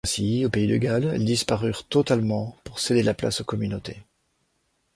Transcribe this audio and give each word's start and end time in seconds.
Ainsi, 0.03 0.47
au 0.47 0.49
Pays 0.49 0.65
de 0.65 0.77
Galles, 0.77 1.11
elles 1.13 1.23
disparurent 1.25 1.83
totalement 1.85 2.57
pour 2.63 2.79
céder 2.79 3.03
la 3.03 3.13
place 3.13 3.41
aux 3.41 3.45
communautés. 3.45 4.01